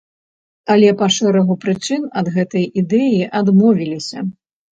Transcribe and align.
Але 0.75 0.87
па 1.01 1.09
шэрагу 1.15 1.57
прычын 1.65 2.01
ад 2.23 2.33
гэтай 2.39 2.65
ідэі 2.83 3.21
адмовіліся. 3.43 4.27